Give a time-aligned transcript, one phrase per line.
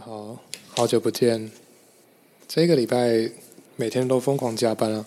[0.00, 0.38] 好，
[0.70, 1.50] 好久不见。
[2.48, 3.30] 这个礼拜
[3.76, 5.06] 每天都疯狂加班啊！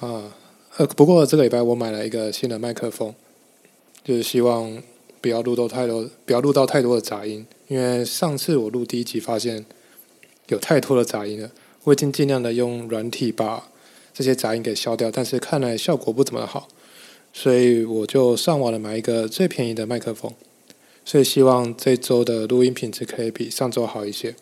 [0.00, 0.34] 啊，
[0.78, 3.14] 呃，不过这个礼拜我买了一个新的麦克风，
[4.02, 4.82] 就是希望
[5.20, 7.46] 不要录到太多，不要录到太多的杂音。
[7.68, 9.64] 因为上次我录第一集发现
[10.48, 11.50] 有太多的杂音了，
[11.84, 13.68] 我已经尽量的用软体把
[14.12, 16.66] 这些杂音给消掉，但是看来效果不怎么好，
[17.32, 20.34] 所以我就上网了买一个最便宜的麦克风。
[21.04, 24.36] 所以希望这周的录音品质可以比上周好一些。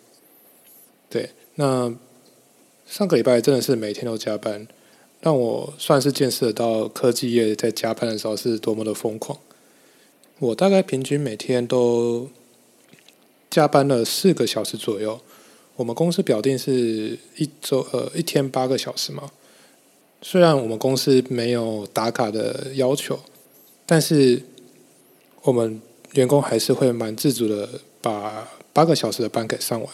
[1.08, 1.92] 对，那
[2.86, 4.68] 上个礼拜真的是每天都加班，
[5.20, 9.38] 让我算是见识到科技业在加班的时候是多么的疯狂。
[10.38, 12.28] 我大概平均每天都
[13.48, 15.20] 加班了四个小时左右。
[15.76, 19.30] 我们公司表定是一周呃一天八个小时嘛，
[20.20, 23.18] 虽然我们公司没有打卡的要求，
[23.86, 24.42] 但是
[25.42, 25.80] 我们。
[26.12, 27.68] 员工还是会蛮自主的，
[28.00, 29.88] 把八个小时的班给上完。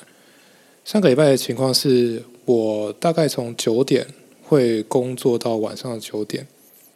[0.85, 4.07] 上个礼拜的情况是我大概从九点
[4.45, 6.47] 会工作到晚上九点，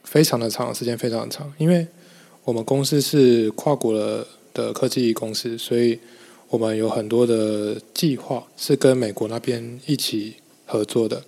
[0.04, 1.52] 非常的长时间，非常的长。
[1.58, 1.86] 因为
[2.44, 5.98] 我们公司是跨国的的科技公司，所以
[6.48, 10.34] 我们有很多的计划是跟美国那边一起
[10.66, 11.22] 合作的，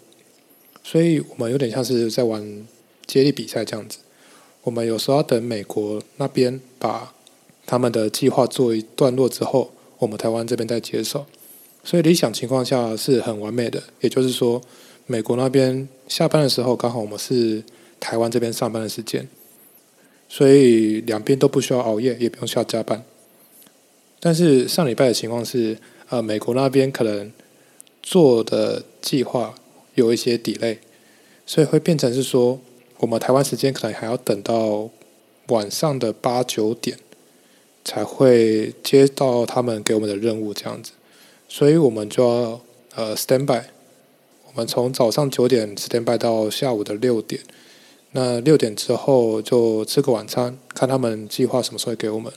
[0.82, 2.66] 所以我们有点像是在玩
[3.06, 3.98] 接力比赛这样子。
[4.62, 7.12] 我们有时候要等美国那边把
[7.64, 11.27] 他们的计划做一段落之后，我们台湾这边再接手，
[11.84, 13.82] 所以理想情况下是很完美的。
[14.00, 14.60] 也就是说，
[15.06, 17.62] 美国那边下班的时候，刚好我们是
[18.00, 19.28] 台湾这边上班的时间，
[20.28, 23.05] 所以两边都不需要熬夜，也不用需要加班。
[24.20, 27.33] 但是上礼拜的情况是，呃，美国那边可能
[28.02, 29.55] 做的计划
[29.94, 30.78] 有一些 delay，
[31.46, 32.60] 所以会变成是说，
[32.98, 34.90] 我们台湾时间可能还要等到
[35.48, 36.98] 晚上的八九点。
[37.84, 40.92] 才会接到他们给我们的任务这样子，
[41.48, 42.61] 所以我们就要
[42.94, 43.64] 呃 stand by。
[44.55, 47.40] 我们从早上九点 stand by 到下午的六点，
[48.12, 52.33] 那六点之后就吃个晚餐，看他们计划什么时候给我们。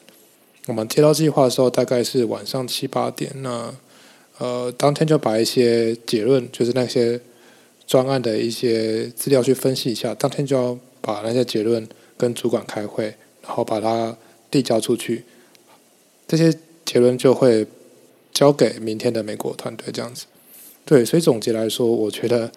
[0.67, 3.73] 我们接到计划的时候大概是晚上七八点，那
[4.39, 7.19] 呃当天就把一些结论，就是那些
[7.85, 11.87] 专案的一些资料去分析一下，当天就要把那些结论
[12.17, 14.17] 跟主管开会，然后把它
[14.49, 15.23] 递交出去。
[16.27, 17.65] 这些结论就会
[18.33, 20.25] 交给明天的美国团队这样子，
[20.83, 22.51] 对，所以总结来说，我觉得，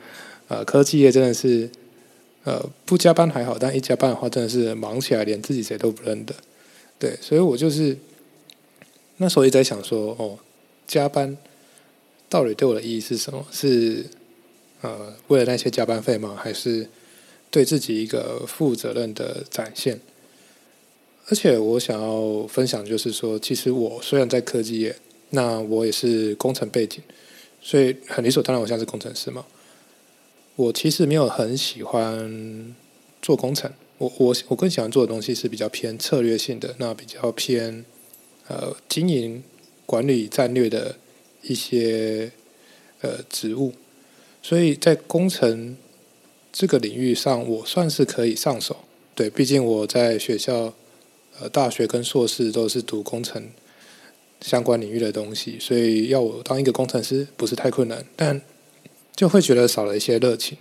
[0.49, 1.71] 呃，科技业真的是，
[2.45, 6.35] 呃，不加班还好，但一加班的话，真的是忙起来连自己谁都不认得，
[6.99, 7.97] 对，所以我就是
[9.19, 10.39] 那时候一直在想说，哦，
[10.87, 11.37] 加班
[12.29, 13.47] 到底对我的意义是什么？
[13.51, 14.05] 是
[14.81, 16.37] 呃，为了那些加班费吗？
[16.41, 16.89] 还是
[17.51, 20.01] 对自己一个负责任的展现？
[21.31, 24.97] 而且我想要分享，就是说，其实我虽然在科技业，
[25.31, 27.03] 那我也是工程背景，
[27.61, 29.45] 所以很理所当然，我像是工程师嘛。
[30.57, 32.75] 我其实没有很喜欢
[33.21, 37.85] 做工程，我我我更喜欢做的东西是比较偏策略性的，那比较偏
[38.47, 39.43] 呃经营
[39.85, 40.97] 管理战略的
[41.43, 42.33] 一些
[43.03, 43.75] 呃职务。
[44.43, 45.77] 所以在工程
[46.51, 48.79] 这个领域上，我算是可以上手。
[49.15, 50.73] 对，毕竟我在学校。
[51.41, 53.49] 呃，大学跟硕士都是读工程
[54.41, 58.41] 相关领域的东西，所以要我当一个工程师不是太困难，但
[59.15, 60.59] 就会觉得少了一些热情。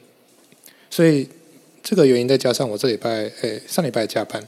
[0.90, 1.28] 所以
[1.82, 4.48] 这个原因再加上我这礼拜，诶，上礼拜加班，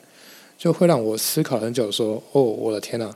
[0.58, 3.16] 就会让我思考很久，说：哦，我的天呐！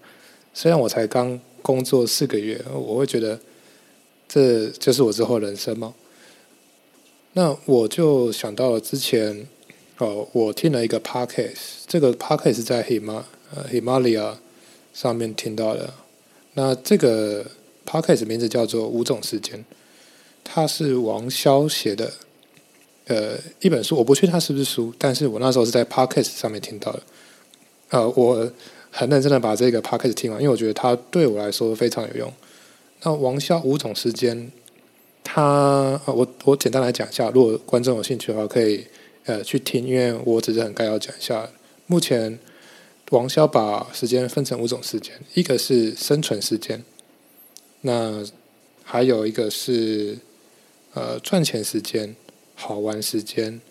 [0.53, 3.39] 虽然我才刚工作四个月，我会觉得
[4.27, 5.93] 这就是我之后人生吗？
[7.33, 9.47] 那我就想到了之前。
[9.99, 13.21] 哦，我听了一个 podcast，这个 podcast 在 Hima
[13.53, 14.33] 呃 Himalaya
[14.91, 15.93] 上面听到的。
[16.55, 17.45] 那这个
[17.85, 19.59] podcast 名字叫做《五种时间》，
[20.43, 22.11] 它是王潇写的，
[23.05, 23.95] 呃，一本书。
[23.95, 27.03] 我不确定它是不是书，但是我那时候是在 podcast 上面听到的。
[27.89, 28.51] 呃，我
[28.89, 32.33] 很认真的把这个 podcast 听完，因为我觉得它对我来说非常有用。
[33.03, 34.35] 那王潇《五种时间》，
[35.23, 38.87] 它我我简单来讲一下，如果观众有兴趣的话，可以。
[39.25, 41.49] 呃，去听，因为我只是很概要讲一下。
[41.87, 42.39] 目前
[43.11, 46.83] 王潇把时间分成五种时间，一个是生存时间，
[47.81, 48.25] 那
[48.83, 50.17] 还有一个是
[50.93, 52.15] 呃赚钱时间、
[52.55, 53.61] 好玩时间、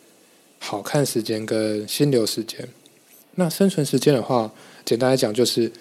[0.58, 2.68] 好看时间跟心流时间。
[3.34, 4.52] 那生存时间的话，
[4.84, 5.72] 简单来讲就是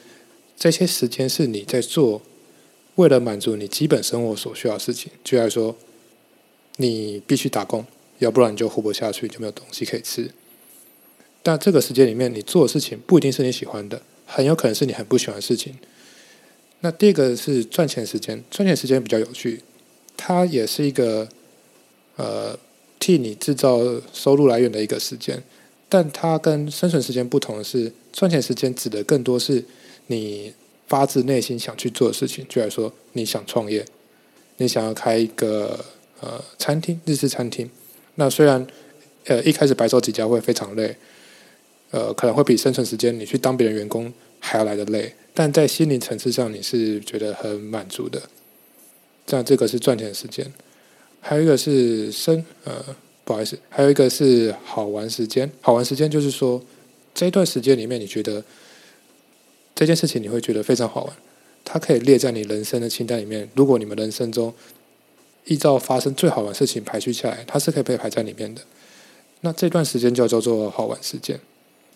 [0.57, 2.21] 这些时间是你在做
[2.95, 5.75] 为了满足你基本生活所需要的事情，就来说
[6.77, 7.85] 你必须打工。
[8.25, 10.31] 要不然你就活不下去，就没有东西可以吃。
[11.43, 15.75] 但这个时间里面，你做的事情不一定是你喜欢的，很有可能是你很不喜欢的事情。
[16.81, 19.61] 那第二个是赚钱时间，赚钱时间比较有趣，
[20.15, 21.27] 它也是一个
[22.15, 22.57] 呃
[22.99, 23.79] 替你制造
[24.13, 25.41] 收入来源的一个时间，
[25.89, 29.63] 但它跟生存时间不同的是，赚钱时间指的更多是
[30.07, 30.53] 你
[30.87, 33.83] 发自内心想去做的事情，就来说你想创业，
[34.57, 35.83] 你想要开一个
[36.19, 37.69] 呃餐厅，日式餐厅，
[38.15, 38.65] 那虽然
[39.25, 40.95] 呃一开始白手起家会非常累，
[41.91, 45.13] 呃可能会比生存时间你去当别人员工还要来的累。
[45.33, 48.21] 但在心灵层次上，你是觉得很满足的。
[49.25, 50.45] 这样，这个是赚钱时间，
[51.21, 52.83] 还有一个是生呃，
[53.23, 55.49] 不好意思，还有一个是好玩时间。
[55.61, 56.61] 好玩时间就是说，
[57.13, 58.43] 这一段时间里面，你觉得
[59.73, 61.15] 这件事情你会觉得非常好玩，
[61.63, 63.47] 它可以列在你人生的清单里面。
[63.55, 64.53] 如果你们人生中
[65.45, 68.61] 依照发生最好玩事情排序下来，它是可以被排在里面的。
[69.41, 71.39] 那这段时间就叫做好玩时间。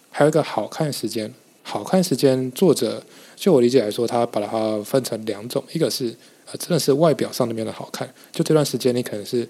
[0.10, 1.34] 还有一个好看时间。
[1.68, 3.04] 好看时间，作者
[3.36, 6.16] 就我理解来说，他把它分成两种，一个是
[6.46, 9.50] 呃，真的是外表上面的好看，就这段时间你可能是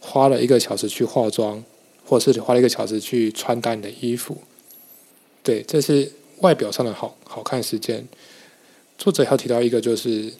[0.00, 1.62] 花了一个小时去化妆，
[2.04, 4.36] 或者是花了一个小时去穿搭你的衣服，
[5.44, 6.10] 对，这是
[6.40, 8.04] 外表上的好好看时间。
[8.98, 10.32] 作者还提到一个就是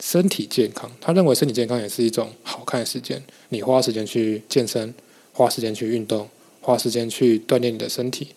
[0.00, 4.94] 身体健康，他认为身体健康也是一种好看的时间，你花时间去健身，
[5.32, 6.28] 花时间去运动，
[6.60, 8.28] 花时间去锻炼你的身体，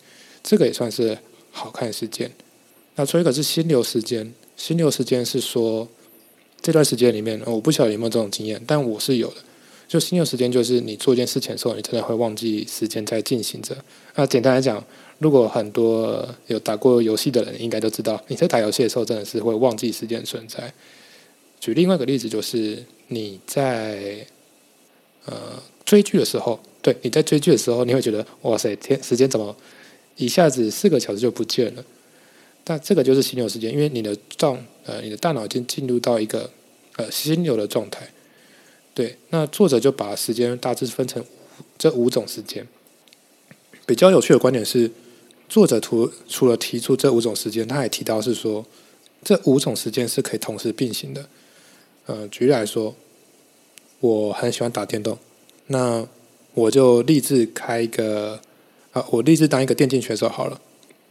[0.42, 1.18] 这个也算是。
[1.54, 2.30] 好看时间，
[2.94, 4.32] 那最后一个是心流时间。
[4.56, 5.86] 心流时间是说
[6.62, 9.34] 这段时间里面，我不晓得有没有这种经验，但我是有的。
[9.86, 13.76] 就心流时间，就是你做一件事情的时候，你真的会忘记时间在进行着。
[14.14, 14.82] 那简单来讲，
[15.18, 20.72] 如果很多有打过游戏的人，应该都知道，你在打游戏的时候，真的是会忘记时间存在。
[21.62, 24.26] 举另外一个例子，就是你在
[25.26, 29.56] 呃追剧的时候，对，你在追剧的时候，你会觉得哇塞，天，时间怎么？
[30.16, 31.84] 一下子四个小时就不见了，
[32.64, 36.50] 但这个就是心流时间，因为你的状呃，你的大脑已经进入到一个
[36.96, 38.10] 呃心流的状态。
[38.92, 41.24] 对，那作者就把时间大致分成
[41.78, 42.66] 这五种时间。
[43.86, 44.90] 比较有趣的观点是，
[45.48, 48.66] 作者除除了提出这五种时间，他还提到是说，
[49.22, 51.28] 这五种时间是可以同时并行的。
[52.06, 52.94] 呃，举例来说，
[54.00, 55.18] 我很喜欢打电动，
[55.66, 56.06] 那
[56.54, 58.40] 我就立志开一个。
[58.92, 60.60] 啊，我立志当一个电竞选手好了。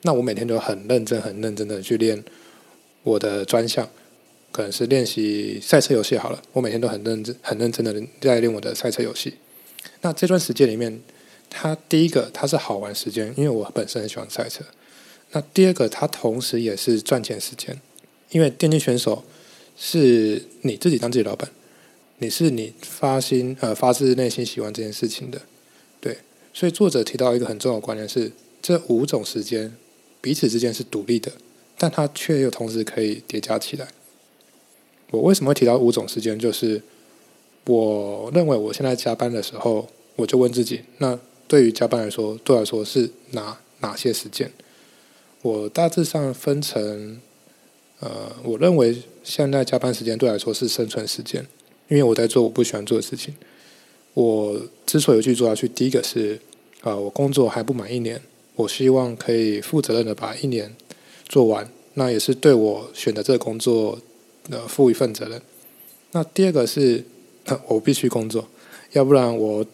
[0.03, 2.23] 那我每天都很认真、很认真的去练
[3.01, 3.89] 我的专项，
[4.51, 6.39] 可能是练习赛车游戏好了。
[6.53, 9.33] 我每天都很认真、很认真的在练我的赛车游戏。
[10.01, 11.01] 那这段时间里面，
[11.49, 14.63] 它第一个它是好玩时间，因为我本身很喜欢赛车。
[15.31, 17.81] 那第二个，它同时也是赚钱时间，
[18.29, 19.23] 因为电竞选手
[19.77, 21.49] 是你自己当自己老板，
[22.19, 25.41] 你是你发心呃发自内心喜欢这件事情的。
[25.99, 26.17] 对
[26.53, 28.31] 所以作者提到一个很重要的观念是，
[28.61, 29.75] 这五种时间
[30.19, 31.31] 彼此之间是独立的，
[31.77, 33.87] 但它却又同时可以叠加起来。
[35.11, 36.37] 我为什么会提到五种时间？
[36.37, 36.81] 就是
[37.65, 44.51] 我认为我现在加班的时候，我就问自己：那对于加班来说，对我来说是哪哪些时间？
[45.41, 47.19] 我大致上分成，
[48.01, 51.45] 呃，我认为现在加班时间对我来说是生存时间，
[51.87, 53.33] 因为我在做我不喜欢做的事情。
[54.13, 56.37] 我之所以去做下去，第一个是
[56.81, 58.21] 啊，我工作还不满一年，
[58.55, 60.75] 我希望可以负责任的把一年
[61.29, 63.97] 做完，那也是对我选择这个工作
[64.49, 65.41] 呃负一份责任。
[66.11, 67.03] 那第二个是
[67.67, 68.47] 我必须工作，
[68.91, 69.65] 要不然我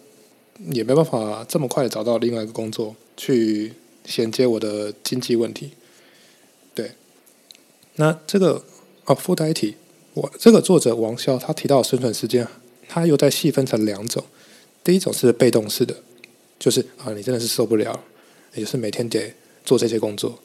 [0.74, 3.72] 也没办法这么快找到另外一个工作去
[4.06, 5.72] 衔接我的经济问题。
[7.98, 8.63] 那这个
[9.06, 9.75] 哦附带一提，
[10.16, 12.48] 我这个作者王潇他提到生存时间。
[12.89, 14.24] 他又再细分成两种，
[14.82, 15.94] 第一种是被动式的，
[16.58, 18.00] 就是啊，你真的是受不了，
[18.54, 19.34] 也就是每天得
[19.66, 20.39] 做这些工作，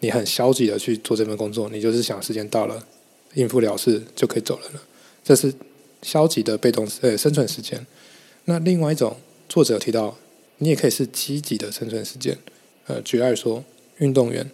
[0.00, 2.86] 你很消极的去做这份工作，你就是想时间到了，
[3.34, 4.82] 应付了事就可以走人了，
[5.22, 5.52] 这是
[6.00, 7.86] 消极的被动呃生存时间。
[8.46, 10.16] 那另外一种作者提到，
[10.56, 12.38] 你也可以是积极的生存时间。
[12.86, 13.62] 呃，举例说，
[13.98, 14.50] 运动员，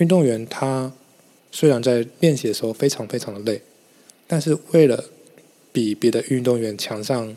[0.00, 0.92] 运动员他
[1.52, 3.62] 虽然在练习的时候非常非常的累，
[4.26, 5.04] 但是为了
[5.70, 7.36] 比别的运动员强上，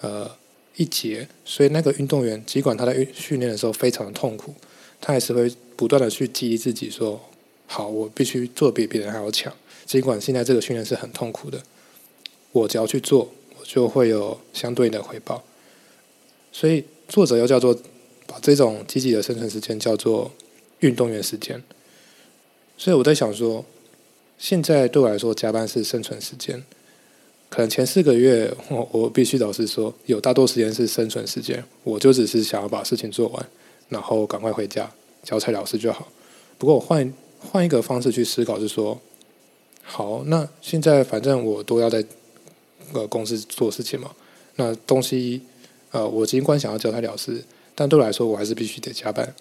[0.00, 0.30] 呃，
[0.76, 4.52] 一截，所以那个运动员尽管他在训训练的时候非常的痛苦，
[5.00, 7.20] 他还是会不断的去激励自己说
[7.66, 9.52] ：“好，我必须做比别人还要强。
[9.86, 11.62] 尽管现在这个训练是很痛苦的，
[12.52, 15.44] 我只要去做，我就会有相对的回报。”
[16.50, 17.78] 所以作者又叫做
[18.26, 20.32] 把这种积极的生存时间叫做
[20.80, 21.62] 运动员时间。
[22.78, 23.64] 所以我在想说，
[24.38, 26.62] 现在对我来说加班是生存时间。
[27.50, 33.48] 可能前四个月，我我必须老实说，有大多时间是生存时间，我就只是想要把事情做完，
[33.88, 34.88] 然后赶快回家
[35.22, 36.06] 交差了事就好。
[36.56, 39.00] 不过我换换一个方式去思考，是说，
[39.82, 42.04] 好，那现在反正我都要在
[42.92, 44.10] 呃公司做事情嘛，
[44.56, 45.40] 那东西
[45.90, 47.42] 呃我尽管想要交差了事，
[47.74, 49.34] 但对我来说我还是必须得加班。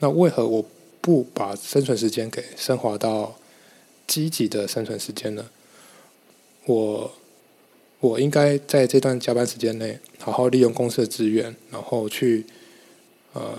[0.00, 0.64] 那为何我
[1.04, 3.36] 不把生存时间给升华到
[4.06, 5.50] 积极的生存时间呢？
[6.64, 7.12] 我
[8.00, 12.46] 我应该在这段加班时间内，好好利用公司的资源，然后去
[13.34, 13.58] 呃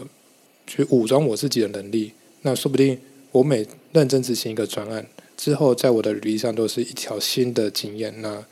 [0.66, 2.14] 去武装我自己的能力。
[2.42, 3.00] 那说不定
[3.32, 5.06] 我每认真执行一个专案。
[5.38, 8.44] 之后，在我的履历上都是一条新的经验，那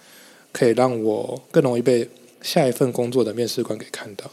[0.51, 2.07] 可以让我更容易被
[2.43, 4.29] 下一份工作的面试官给看到。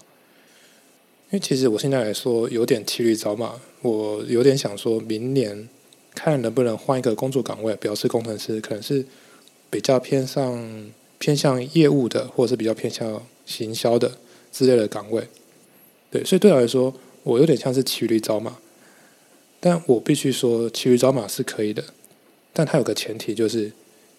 [1.30, 5.68] 因为其实我现在来说有点骑驴找马，我有点想说明年
[6.12, 9.04] 看能不能换一个工作岗位，表示工程师可能是
[9.70, 14.18] 比较偏向偏向业务的，或者是比较偏向行销的
[14.50, 15.28] 之类的岗位。
[16.10, 18.56] 对，所以对我来说，我有点像是骑驴找马，
[19.60, 21.84] 但我必须说骑驴找马是可以的。
[22.52, 23.70] 但它有个前提，就是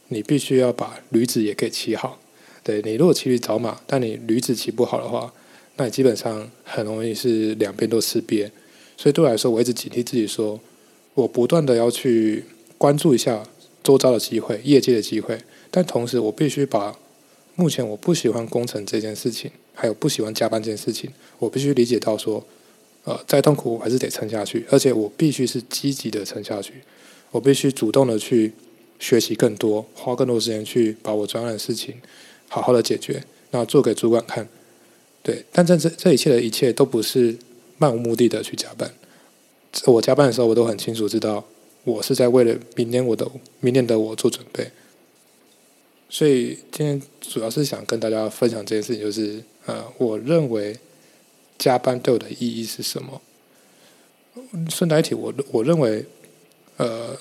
[0.07, 2.19] 你必须要把驴子也给骑好。
[2.63, 5.33] 对你如果骑驴找马，但你驴子骑不好的话，
[5.77, 8.49] 那你基本上很容易是两边都吃瘪。
[8.97, 10.59] 所以对我来说，我一直警惕自己，说
[11.13, 12.45] 我不断的要去
[12.77, 13.43] 关注一下
[13.83, 15.39] 周遭的机会、业界的机会，
[15.71, 16.95] 但同时我必须把
[17.55, 21.09] 目前我不喜欢工程这件事情，还有不喜欢加班这件事情，
[21.39, 22.45] 我必须理解到说，
[23.03, 26.75] 呃，再痛苦我还是得撑下去，而且我必须是积极的撑下去。
[27.31, 28.53] 我必须主动的去
[28.99, 31.95] 学习更多，花更多时间去把我专案的事情
[32.47, 34.47] 好好的解决，那做给主管看。
[35.23, 37.37] 对，但这这这一切的一切都不是
[37.77, 38.91] 漫无目的的去加班。
[39.85, 41.45] 我加班的时候，我都很清楚知道，
[41.83, 44.71] 我是在为了明年我的明年的我做准备。
[46.09, 50.77] 所以今天主要是想跟大家分享这件事情，就是呃，我认为
[51.57, 53.21] 加班对我的意义是什么？
[54.69, 56.05] 顺带一提，我我认为。
[56.77, 57.15] 呃，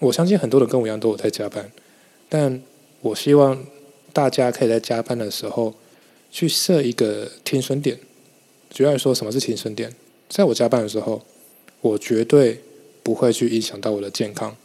[0.00, 1.70] 我相信很多人跟我一样都有在加班，
[2.28, 2.60] 但
[3.00, 3.64] 我希望
[4.12, 5.72] 大家可以在加班的时候
[6.30, 7.98] 去设一个停损点。
[8.70, 9.94] 主要来说，什么是停损点？
[10.28, 11.22] 在我加班的时候，
[11.80, 12.60] 我绝对
[13.02, 14.56] 不会去影响到我的健康。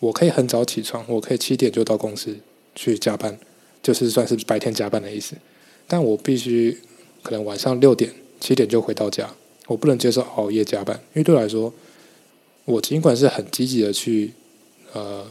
[0.00, 2.36] 我可以很早起床，我可以七点就到公司
[2.74, 3.38] 去加班，
[3.82, 5.36] 就是算是白天加班的意思。
[5.86, 6.80] 但我必须
[7.22, 9.34] 可能晚上六点、七点就回到家，
[9.66, 11.72] 我不能接受熬夜加班，因为对我来说。
[12.66, 14.32] 我尽管是很积极的去，
[14.94, 15.30] 呃，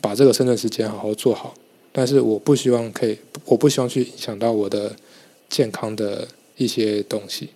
[0.00, 1.52] 把这个生存时间好好做好，
[1.98, 4.94] 但是我不希望可以，我不希望去影响到我的
[5.48, 7.48] 健康的一些东西。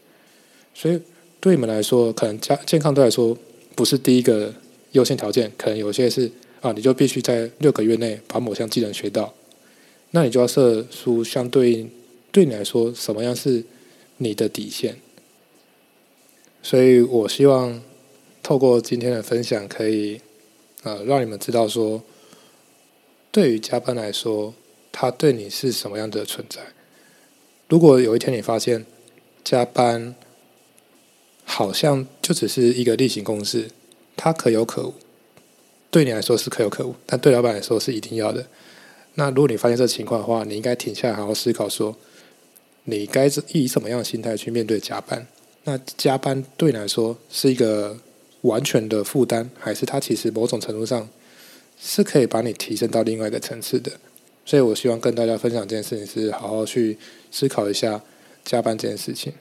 [0.75, 1.01] 所以
[1.39, 3.39] 对你们来说，可能健健康对来说
[3.77, 4.53] 不是第一个
[4.91, 6.29] 优先条件，可能有些是
[6.61, 9.33] 啊，你就必须在六个月内把某项技能学到，
[10.11, 11.89] 那你就要设出相对应
[12.33, 13.63] 对你来说什么样是
[14.17, 14.97] 你的底线。
[16.65, 17.81] 所以我希望。
[18.45, 20.21] 透过今天的分享，可以
[20.83, 22.03] 呃让你们知道说，
[23.33, 24.55] 对于加班来说，
[24.93, 26.61] 它对你是什么样的存在。
[27.69, 28.87] 如果有一天你发现
[29.43, 30.15] 加班
[31.45, 33.71] 好像就只是一个例行公事，
[34.17, 34.95] 它可有可无，
[35.91, 38.47] 对你来说是可有可无，但对老板来说是一定要的。
[39.15, 41.97] 那如果你发现这情况的话，你应该停下来好好思考，说
[42.85, 45.27] 你该以什么样的心态去面对加班？
[45.65, 47.99] 那加班对你来说是一个。
[48.43, 51.09] 完全的负担，还是它其实某种程度上
[51.85, 53.91] 是可以把你提升到另外一个层次的。
[54.45, 56.97] 所以我希望跟大家分享这件事情，是好好去
[57.33, 58.01] 思考一下
[58.45, 59.33] 加班这件事情。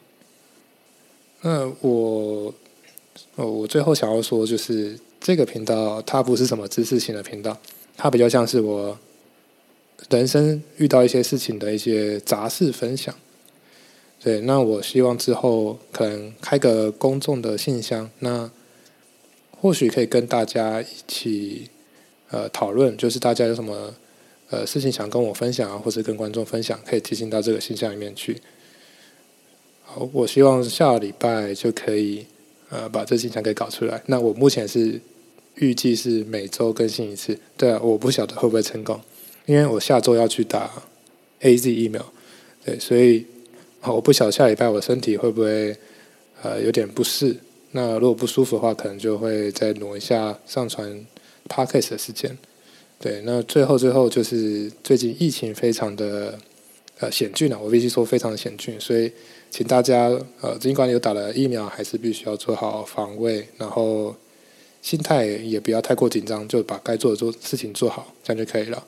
[1.41, 2.53] 那我，
[3.35, 7.55] 哦，我最后想要说，就是这个频道它不是什么知识型的频道，
[7.95, 8.97] 它比较像是我
[10.09, 13.13] 人生遇到一些事情的一些杂事分享。
[14.23, 18.49] 对，那我希望之后可能开个公众的信箱，那。
[19.63, 21.69] 或许可以跟大家一起
[22.31, 23.93] 呃讨论，就是大家有什么
[24.49, 28.41] 呃事情想跟我分享啊，或者跟观众分享，可以提醒到这个信箱里面去。
[29.83, 32.25] 好，我希望下礼拜就可以
[32.69, 34.01] 呃把这信箱给搞出来。
[34.05, 34.99] 那我目前是
[35.55, 38.99] 预计是每周更新一次，对啊，我不晓得会不会成功，
[39.45, 40.71] 因为我下周要去打
[41.41, 42.05] A Z 疫苗，
[42.63, 43.25] 对，所以
[43.81, 45.75] 我不晓得下礼拜我身体会不会
[46.41, 47.35] 呃有点不适。
[47.71, 51.05] 那如果不舒服的话，可能就会再挪一下上传
[51.47, 52.37] podcast 的时间。
[52.99, 56.37] 对，那最后最后就是最近疫情非常的
[56.99, 59.11] 呃险峻啊，我必须说非常的险峻，所以
[59.49, 60.07] 请大家
[60.41, 64.15] 呃尽管有打了疫苗，还是必须要做好防卫，然后
[64.83, 68.85] 心态也不要太过紧张，就把该做的做事情做好，这样就可以了。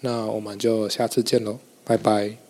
[0.00, 2.43] 那我们就下次见喽，拜拜。